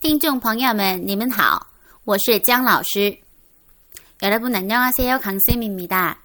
[0.00, 1.66] 听众朋友们，你们好，
[2.04, 3.18] 我是姜老师。
[4.22, 5.18] 여러분 안녕하세요.
[5.20, 6.20] 강쌤입니다.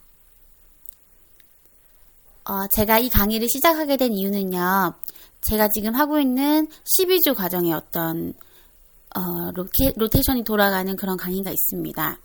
[2.45, 4.93] 어, 제가 이 강의를 시작하게 된 이유는요.
[5.41, 8.33] 제가 지금 하고 있는 12주 과정의 어떤
[9.15, 12.19] 어, 로테, 로테이션이 돌아가는 그런 강의가 있습니다.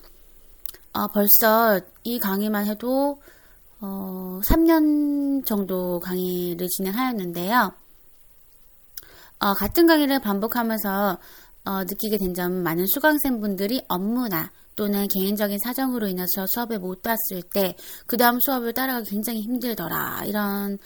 [0.94, 3.20] 어, 벌써 이 강의만 해도
[3.80, 7.72] 어, 3년 정도 강의를 진행하였는데요.
[9.39, 11.17] 어, 같은 강의를 반복하면서
[11.65, 17.75] 어, 느끼게 된 점은 많은 수강생분들이 업무나 또는 개인적인 사정으로 인해서 수업에 못 왔을 때
[18.05, 20.77] 그 다음 수업을 따라가기 굉장히 힘들더라 이런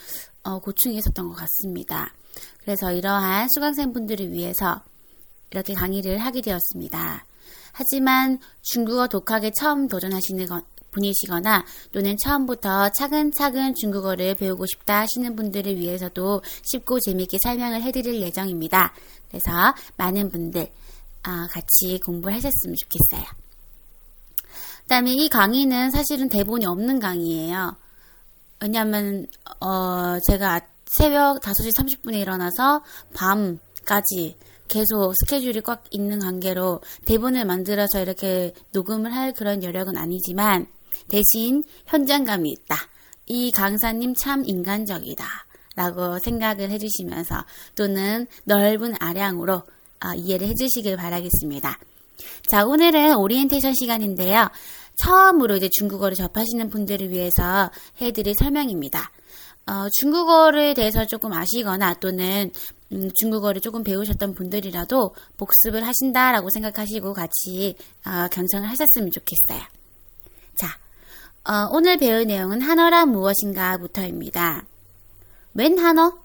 [0.43, 2.13] 어, 고충이 있었던 것 같습니다.
[2.59, 4.83] 그래서 이러한 수강생분들을 위해서
[5.51, 7.25] 이렇게 강의를 하게 되었습니다.
[7.71, 10.45] 하지만 중국어 독학에 처음 도전하시는
[10.93, 18.93] 분이시거나 또는 처음부터 차근차근 중국어를 배우고 싶다 하시는 분들을 위해서도 쉽고 재미있게 설명을 해드릴 예정입니다.
[19.27, 19.51] 그래서
[19.97, 20.69] 많은 분들
[21.23, 23.43] 아, 같이 공부를 하셨으면 좋겠어요.
[24.83, 27.75] 그 다음에 이 강의는 사실은 대본이 없는 강의예요.
[28.61, 29.27] 왜냐하면
[29.59, 32.83] 어, 제가 새벽 5시 30분에 일어나서
[33.13, 40.67] 밤까지 계속 스케줄이 꽉 있는 관계로 대본을 만들어서 이렇게 녹음을 할 그런 여력은 아니지만
[41.07, 42.75] 대신 현장감이 있다.
[43.27, 45.25] 이 강사님 참 인간적이다.
[45.75, 47.45] 라고 생각을 해주시면서
[47.75, 51.79] 또는 넓은 아량으로 어, 이해를 해주시길 바라겠습니다.
[52.47, 54.49] 자, 오늘은 오리엔테이션 시간인데요.
[54.95, 57.71] 처음으로 이제 중국어를 접하시는 분들을 위해서
[58.01, 59.11] 해드릴 설명입니다.
[59.65, 62.51] 어, 중국어에 대해서 조금 아시거나 또는
[62.91, 67.75] 음, 중국어를 조금 배우셨던 분들이라도 복습을 하신다라고 생각하시고 같이
[68.05, 69.61] 어, 경청을 하셨으면 좋겠어요.
[70.55, 70.77] 자,
[71.45, 74.65] 어, 오늘 배울 내용은 한어란 무엇인가부터입니다.
[75.53, 76.17] 웬 한어?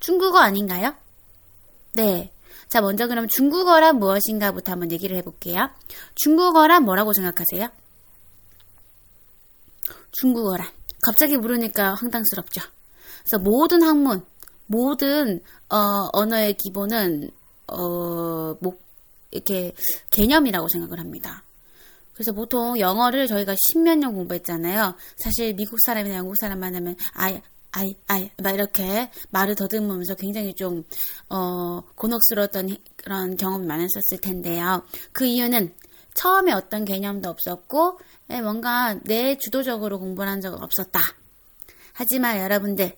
[0.00, 0.96] 중국어 아닌가요?
[1.94, 2.32] 네.
[2.68, 5.70] 자, 먼저 그럼 중국어란 무엇인가부터 한번 얘기를 해볼게요.
[6.16, 7.68] 중국어란 뭐라고 생각하세요?
[10.10, 10.66] 중국어란.
[11.04, 12.60] 갑자기 물으니까 황당스럽죠.
[13.20, 14.24] 그래서 모든 학문,
[14.66, 17.30] 모든 어, 언어의 기본은
[17.68, 18.76] 어, 뭐,
[19.30, 19.74] 이렇게
[20.10, 21.44] 개념이라고 생각을 합니다.
[22.22, 24.94] 그래서 보통 영어를 저희가 십몇 년 공부했잖아요.
[25.16, 27.40] 사실 미국 사람이나 영국 사람만 하면 아이
[27.72, 30.84] 아이 아이 막 이렇게 말을 더듬으면서 굉장히 좀
[31.28, 34.84] 어, 곤혹스러웠던 그런 경험이 많았었을 텐데요.
[35.12, 35.74] 그 이유는
[36.14, 37.98] 처음에 어떤 개념도 없었고
[38.30, 41.00] 예, 뭔가 내 주도적으로 공부를 한 적은 없었다.
[41.92, 42.94] 하지만 여러분들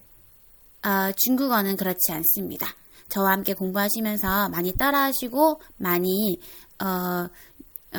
[0.84, 2.66] 어, 중국어는 그렇지 않습니다.
[3.08, 6.40] 저와 함께 공부하시면서 많이 따라하시고 많이
[6.82, 7.28] 어,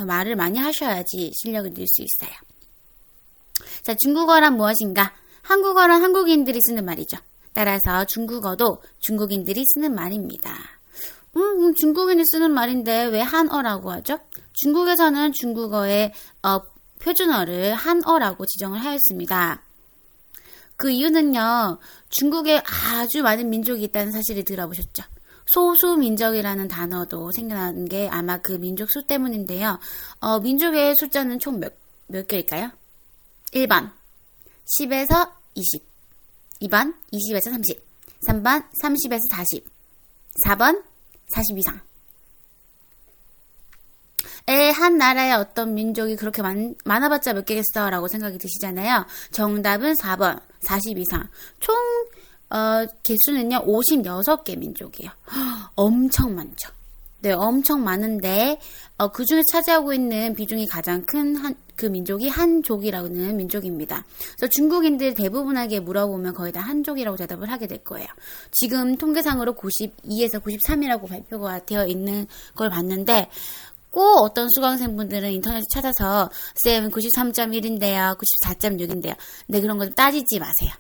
[0.04, 2.36] 말을 많이 하셔야지 실력을 늘 수 있어요.
[3.84, 5.14] 자, 중국어란 무엇인가?
[5.42, 7.18] 한국어란 한국인들이 쓰는 말이죠.
[7.54, 10.54] 따라서 중국어도 중국인들이 쓰는 말입니다.
[11.38, 14.20] 음, 음, 중국인이 쓰는 말인데 왜 한어라고 하죠?
[14.54, 16.14] 중국에서는 중국어의
[16.44, 16.62] 어,
[17.00, 19.62] 표준어를 한어라고 지정을 하였습니다.
[20.78, 21.80] 그 이유는요,
[22.10, 25.04] 중국에 아주 많은 민족이 있다는 사실을 들어보셨죠?
[25.46, 29.80] 소수민족이라는 단어도 생겨난 게 아마 그 민족 수 때문인데요.
[30.20, 31.74] 어, 민족의 숫자는 총 몇,
[32.08, 32.72] 몇 개일까요?
[33.54, 33.92] 1번,
[34.80, 35.84] 10에서 20.
[36.62, 37.86] 2번, 20에서 30.
[38.28, 39.66] 3번, 30에서 40.
[40.48, 40.84] 4번,
[41.30, 41.80] 40 이상.
[44.48, 47.90] 에, 한 나라의 어떤 민족이 그렇게 많, 많아봤자 몇 개겠어?
[47.90, 49.06] 라고 생각이 드시잖아요.
[49.32, 51.28] 정답은 4번, 40 이상.
[51.60, 51.76] 총,
[52.50, 55.12] 어, 개수는요, 56개 민족이에요.
[55.76, 56.72] 엄청 많죠.
[57.22, 58.60] 네, 엄청 많은데,
[58.98, 64.06] 어, 그 중에 차지하고 있는 비중이 가장 큰 한, 그 민족이 한족이라는 민족입니다.
[64.38, 68.08] 그래서 중국인들 대부분에게 물어보면 거의 다 한족이라고 대답을 하게 될 거예요.
[68.52, 73.30] 지금 통계상으로 92에서 93이라고 발표가 되어 있는 걸 봤는데,
[73.90, 76.30] 꼭 어떤 수강생분들은 인터넷에 찾아서
[76.64, 79.16] 쌤 93.1인데요, 94.6인데요.
[79.48, 80.72] 네, 그런 거 따지지 마세요.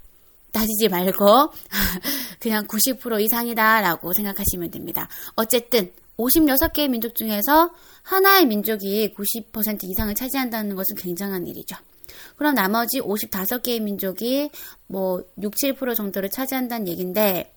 [0.56, 1.52] 따지지 말고
[2.40, 5.10] 그냥 90% 이상이다라고 생각하시면 됩니다.
[5.36, 7.72] 어쨌든 56개의 민족 중에서
[8.04, 11.76] 하나의 민족이 90% 이상을 차지한다는 것은 굉장한 일이죠.
[12.38, 14.50] 그럼 나머지 55개의 민족이
[14.88, 17.54] 뭐 6, 7% 정도를 차지한다는 얘기인데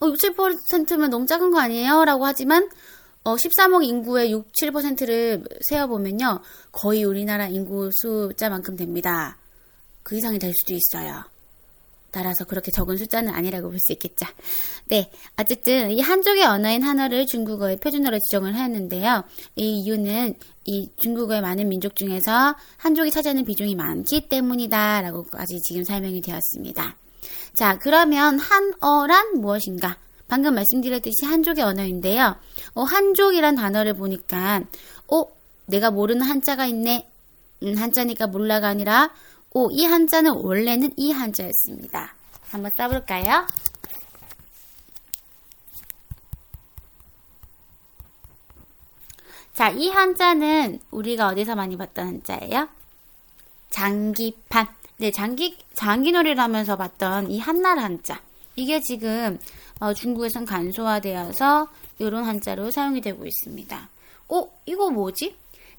[0.00, 2.04] 어, 6, 7%면 너무 작은 거 아니에요?
[2.06, 2.70] 라고 하지만
[3.24, 6.40] 어, 13억 인구의 6, 7%를 세어보면요.
[6.72, 9.36] 거의 우리나라 인구 숫자만큼 됩니다.
[10.02, 11.24] 그 이상이 될 수도 있어요.
[12.10, 14.26] 따라서 그렇게 적은 숫자는 아니라고 볼 수 있겠죠.
[14.86, 15.10] 네.
[15.38, 19.24] 어쨌든 이 한족의 언어인 한어를 중국어의 표준어로 지정을 하였는데요.
[19.56, 20.34] 이 이유는
[20.64, 25.02] 이 중국어의 많은 민족 중에서 한족이 차지하는 비중이 많기 때문이다.
[25.02, 26.96] 라고까지 지금 설명이 되었습니다.
[27.54, 29.96] 자, 그러면 한어란 무엇인가?
[30.28, 32.36] 방금 말씀드렸듯이 한족의 언어인데요.
[32.74, 34.62] 어, 한족이란 단어를 보니까,
[35.10, 35.24] 어,
[35.66, 37.08] 내가 모르는 한자가 있네.
[37.62, 39.10] 음, 한자니까 몰라가 아니라,
[39.50, 42.14] 오, 이 한자는 원래는 이 한자였습니다.
[42.50, 43.46] 한번 써볼까요?
[49.54, 52.68] 자, 이 한자는 우리가 어디서 많이 봤던 한자예요?
[53.70, 54.68] 장기판.
[54.98, 58.20] 네, 장기, 장기놀이를 하면서 봤던 이 한날 한자.
[58.54, 59.38] 이게 지금
[59.80, 61.68] 어, 중국에선 간소화되어서
[61.98, 63.88] 이런 한자로 사용이 되고 있습니다.
[64.28, 65.36] 어, 이거 뭐지?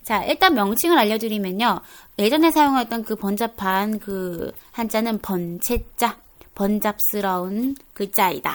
[0.10, 1.82] 자, 일단 명칭을 알려드리면요.
[2.18, 6.18] 예전에 사용했던 그 번잡한 그 한자는 번체자,
[6.56, 8.52] 번잡스러운 글자이다.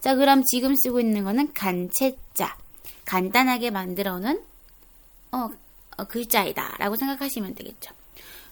[0.00, 2.56] 자, 그럼 지금 쓰고 있는 거는 간체자,
[3.04, 4.42] 간단하게 만들어놓은
[5.32, 5.50] 어,
[5.98, 6.76] 어, 글자이다.
[6.78, 7.92] 라고 생각하시면 되겠죠.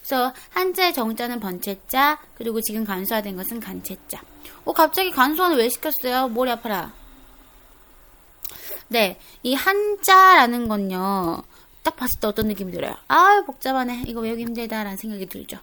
[0.01, 4.21] 그래서 한자의 정자는 번체자, 그리고 지금 간소화된 것은 간체자.
[4.67, 6.29] 어, 갑자기 간소화는 왜 시켰어요?
[6.29, 6.93] 머리 아파라.
[8.89, 11.43] 네, 이 한자라는 건요.
[11.85, 12.97] 딱 봤을 때 어떤 느낌이 들어요?
[13.07, 14.05] 아 복잡하네.
[14.09, 15.59] 이거 외우기 힘들다라는 생각이 들죠.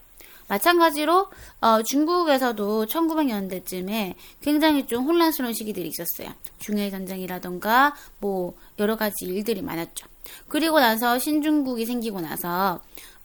[0.48, 1.28] 마찬가지로
[1.62, 6.34] 어, 중국에서도 1900년대쯤에 굉장히 좀 혼란스러운 시기들이 있었어요.
[6.60, 10.06] 중해 전쟁이라던가 뭐 여러 가지 일들이 많았죠.
[10.48, 12.80] 그리고 나서 신중국이 생기고 나서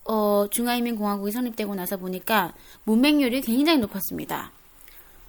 [0.05, 2.55] 어, 중화인민공화국이 성립되고 나서 보니까
[2.85, 4.53] 문맹률이 굉장히 높았습니다.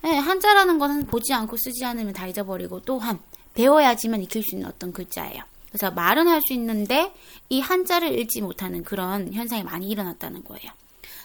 [0.04, 3.20] 네, 한자라는 것은 보지 않고 쓰지 않으면 다 잊어버리고 또한
[3.56, 5.42] 배워야지만 익힐 수 있는 어떤 글자예요.
[5.78, 7.14] 그래서 말은 할 수 있는데
[7.50, 10.72] 이 한자를 읽지 못하는 그런 현상이 많이 일어났다는 거예요.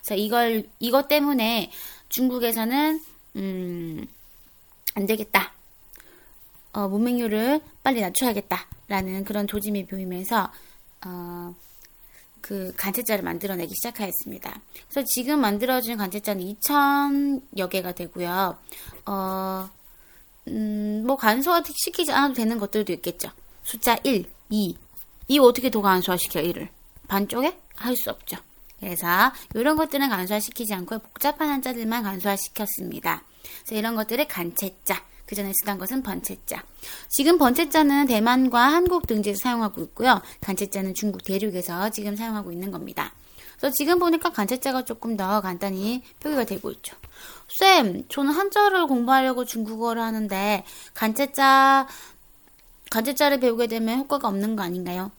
[0.00, 1.70] 그래서 이걸 이것 때문에
[2.10, 3.00] 중국에서는
[3.36, 4.06] 음,
[4.94, 5.52] 안 되겠다.
[6.72, 10.50] 어, 문맹률을 빨리 낮춰야겠다라는 그런 조짐이 보이면서
[11.06, 11.54] 어,
[12.40, 14.60] 그 간체자를 만들어내기 시작하였습니다.
[14.88, 18.58] 그래서 지금 만들어진 간체자는 2천여 개가 되고요.
[19.06, 19.70] 어,
[20.48, 23.30] 음, 뭐 간소화 시키지 않아도 되는 것들도 있겠죠.
[23.62, 24.76] 숫자 1, 2.
[25.28, 26.68] 이 어떻게 더 간소화시켜 1을?
[27.08, 27.58] 반쪽에?
[27.74, 28.36] 할 수 없죠.
[28.78, 29.06] 그래서
[29.54, 33.22] 이런 것들은 간소화시키지 않고 복잡한 한자들만 간소화시켰습니다.
[33.64, 35.02] 그래서 이런 것들을 간체자.
[35.24, 36.62] 그 전에 쓰던 것은 번체자.
[37.08, 40.20] 지금 번체자는 대만과 한국 등지에서 사용하고 있고요.
[40.42, 43.14] 간체자는 중국 대륙에서 지금 사용하고 있는 겁니다.
[43.56, 46.96] 그래서 지금 보니까 간체자가 조금 더 간단히 표기가 되고 있죠.
[47.58, 50.64] 쌤, 저는 한자를 공부하려고 중국어를 하는데
[50.94, 51.86] 간체자
[52.92, 55.10] 간체자를 배우게 되면 효과가 없는 거 아닌가요?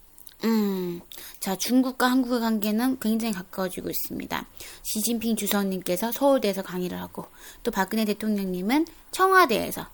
[0.43, 1.01] 음,
[1.39, 4.45] 자, 중국과 한국의 관계는 굉장히 가까워지고 있습니다.
[4.83, 7.25] 시진핑 주석님께서 서울대에서 강의를 하고,
[7.63, 9.87] 또 박근혜 대통령님은 청와대에서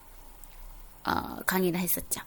[1.05, 2.21] 어, 강의를 했었죠.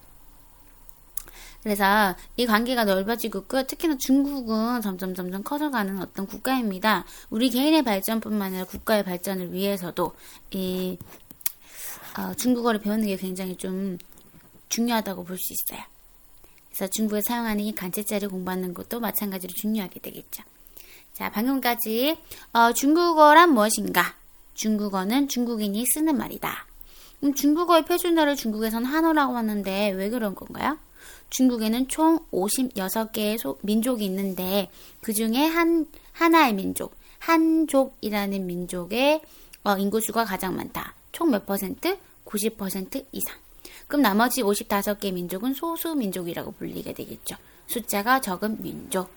[1.62, 3.64] 그래서 이 관계가 넓어지고 있고요.
[3.64, 7.04] 특히나 중국은 점점 점점 커져가는 어떤 국가입니다.
[7.28, 10.12] 우리 개인의 발전뿐만 아니라 국가의 발전을 위해서도
[10.52, 10.98] 이
[12.18, 13.98] 어, 중국어를 배우는 게 굉장히 좀
[14.72, 15.84] 중요하다고 볼 수 있어요.
[16.68, 20.42] 그래서 중국에 사용하는 이 간체자를 공부하는 것도 마찬가지로 중요하게 되겠죠.
[21.12, 22.16] 자, 방금까지
[22.54, 24.14] 어, 중국어란 무엇인가?
[24.54, 26.66] 중국어는 중국인이 쓰는 말이다.
[27.24, 30.78] 음, 중국어의 표준어를 중국에선 한어라고 하는데 왜 그런 건가요?
[31.28, 34.70] 중국에는 총 56개의 소, 민족이 있는데
[35.02, 39.20] 그 중에 한 하나의 민족, 한족이라는 민족의
[39.64, 40.94] 어, 인구수가 가장 많다.
[41.12, 41.98] 총 몇 퍼센트?
[42.24, 43.36] 90% 이상.
[43.86, 47.36] 그럼 나머지 55개 민족은 소수 민족이라고 불리게 되겠죠.
[47.66, 49.10] 숫자가 적은 민족.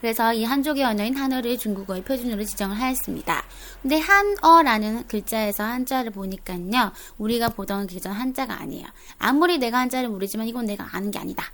[0.00, 3.44] 그래서 이 한족의 언어인 한어를 중국어의 표준으로 지정을 하였습니다.
[3.82, 8.86] 근데 한어라는 글자에서 한자를 보니까요, 우리가 보던 기존 한자가 아니에요.
[9.18, 11.44] 아무리 내가 한자를 모르지만 이건 내가 아는 게 아니다.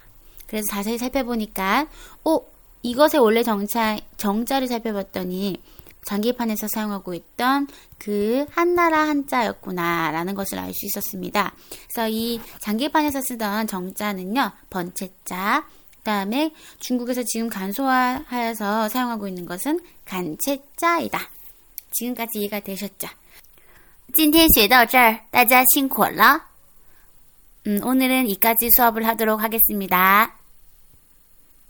[0.46, 1.86] 그래서 자세히 살펴보니까,
[2.24, 2.38] 어,
[2.82, 5.62] 이것의 원래 정자, 정자를 살펴봤더니,
[6.05, 11.53] 장기판에서 사용하고 있던 그 한나라 한자였구나라는 것을 알 수 있었습니다.
[11.87, 21.19] 그래서 이 장기판에서 쓰던 정자는요, 번체자, 그 다음에 중국에서 지금 간소화하여서 사용하고 있는 것은 간체자이다.
[21.91, 23.07] 지금까지 이해가 되셨죠?
[24.13, 26.41] 今天学到这儿，大家辛苦了。
[27.67, 30.35] 음, 오늘은 이까지 수업을 하도록 하겠습니다.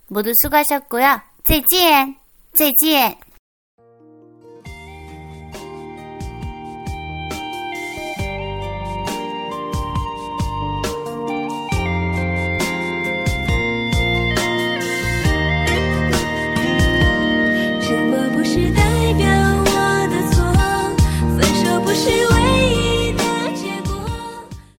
[0.08, 1.20] 모두 수고하셨고요.
[1.44, 2.16] 再见,
[2.54, 3.23] 再见.